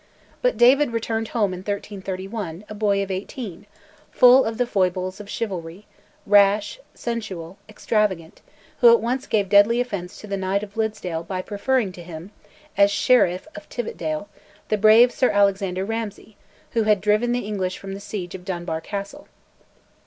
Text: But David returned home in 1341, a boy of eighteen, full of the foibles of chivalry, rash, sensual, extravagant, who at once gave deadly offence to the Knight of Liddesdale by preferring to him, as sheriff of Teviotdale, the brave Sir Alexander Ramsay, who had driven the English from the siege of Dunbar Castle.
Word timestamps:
But 0.41 0.57
David 0.57 0.89
returned 0.93 1.27
home 1.27 1.53
in 1.53 1.59
1341, 1.59 2.65
a 2.67 2.73
boy 2.73 3.03
of 3.03 3.11
eighteen, 3.11 3.67
full 4.09 4.45
of 4.45 4.57
the 4.57 4.65
foibles 4.65 5.19
of 5.19 5.29
chivalry, 5.29 5.85
rash, 6.25 6.79
sensual, 6.95 7.59
extravagant, 7.69 8.41
who 8.79 8.91
at 8.91 8.99
once 8.99 9.27
gave 9.27 9.47
deadly 9.47 9.79
offence 9.79 10.19
to 10.19 10.25
the 10.25 10.37
Knight 10.37 10.63
of 10.63 10.75
Liddesdale 10.75 11.21
by 11.27 11.43
preferring 11.43 11.91
to 11.91 12.01
him, 12.01 12.31
as 12.75 12.89
sheriff 12.89 13.47
of 13.53 13.69
Teviotdale, 13.69 14.27
the 14.69 14.77
brave 14.79 15.11
Sir 15.11 15.29
Alexander 15.29 15.85
Ramsay, 15.85 16.35
who 16.71 16.81
had 16.81 16.99
driven 16.99 17.31
the 17.31 17.45
English 17.45 17.77
from 17.77 17.93
the 17.93 17.99
siege 17.99 18.33
of 18.33 18.43
Dunbar 18.43 18.81
Castle. 18.81 19.27